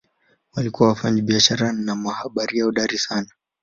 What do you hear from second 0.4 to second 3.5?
Walikuwa wafanyabiashara na mabaharia hodari sana.